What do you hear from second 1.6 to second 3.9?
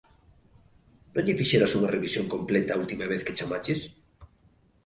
unha revisión completa a última vez que chamaches?